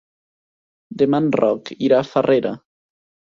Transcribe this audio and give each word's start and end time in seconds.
Demà 1.01 1.19
en 1.25 1.27
Roc 1.41 1.71
irà 1.89 1.99
a 1.99 2.07
Farrera. 2.13 2.55